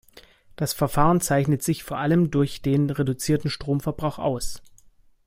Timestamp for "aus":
4.17-4.63